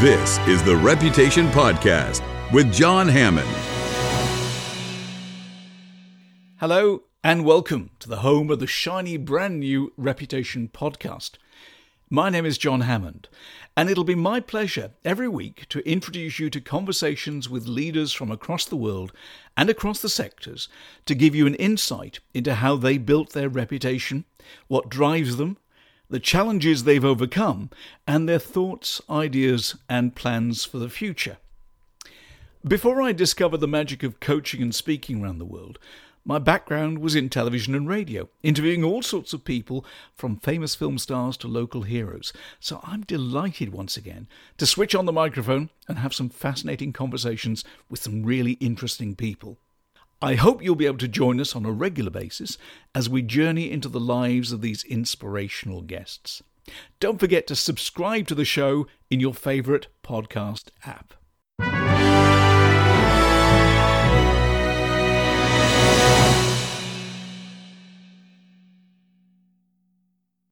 [0.00, 2.22] This is the Reputation Podcast
[2.54, 3.46] with Jon Hammond.
[6.56, 11.32] Hello, and welcome to the home of the shiny brand new Reputation Podcast.
[12.08, 13.28] My name is Jon Hammond,
[13.76, 18.30] and it'll be my pleasure every week to introduce you to conversations with leaders from
[18.30, 19.12] across the world
[19.54, 20.70] and across the sectors
[21.04, 24.24] to give you an insight into how they built their reputation,
[24.66, 25.58] what drives them,
[26.10, 27.70] the challenges they've overcome,
[28.06, 31.38] and their thoughts, ideas, and plans for the future.
[32.66, 35.78] Before I discovered the magic of coaching and speaking around the world,
[36.24, 40.98] my background was in television and radio, interviewing all sorts of people from famous film
[40.98, 42.32] stars to local heroes.
[42.58, 47.64] So I'm delighted once again to switch on the microphone and have some fascinating conversations
[47.88, 49.56] with some really interesting people.
[50.22, 52.58] I hope you'll be able to join us on a regular basis
[52.94, 56.42] as we journey into the lives of these inspirational guests.
[57.00, 61.14] Don't forget to subscribe to the show in your favourite podcast app.